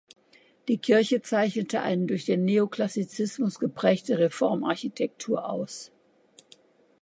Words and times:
Die 0.67 0.79
Kirche 0.79 1.21
zeichnete 1.21 1.83
eine 1.83 2.07
durch 2.07 2.25
den 2.25 2.43
Neoklassizismus 2.43 3.59
geprägte 3.59 4.17
Reformarchitektur 4.17 5.47
aus. 5.47 5.91